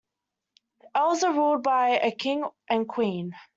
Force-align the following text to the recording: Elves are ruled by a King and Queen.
Elves 0.95 1.23
are 1.23 1.31
ruled 1.31 1.61
by 1.61 1.89
a 1.89 2.09
King 2.09 2.43
and 2.67 2.89
Queen. 2.89 3.35